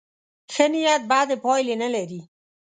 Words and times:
ښه 0.53 0.65
نیت 0.71 1.01
بدې 1.11 1.35
پایلې 1.43 1.75
نه 1.83 1.89
لري. 1.95 2.21